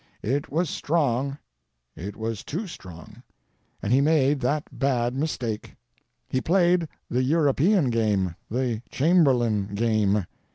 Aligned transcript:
It 0.23 0.51
was 0.51 0.67
strong; 0.67 1.37
it 1.95 2.15
was 2.15 2.43
too 2.43 2.65
strong, 2.65 3.21
and 3.83 3.93
he 3.93 4.01
made 4.01 4.39
that 4.39 4.63
bad 4.79 5.13
mistake: 5.13 5.75
he 6.27 6.41
played 6.41 6.87
the 7.07 7.21
European 7.21 7.91
game, 7.91 8.33
the 8.49 8.81
Chamberlain 8.89 9.75
game. 9.75 10.25